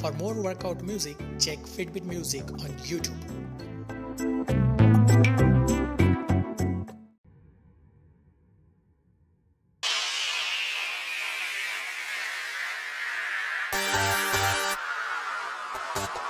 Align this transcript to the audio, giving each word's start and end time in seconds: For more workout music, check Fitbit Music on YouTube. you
For 0.00 0.12
more 0.12 0.32
workout 0.32 0.82
music, 0.82 1.18
check 1.38 1.58
Fitbit 1.58 2.04
Music 2.04 2.50
on 2.50 2.70
YouTube. 2.88 3.20
you 15.96 16.29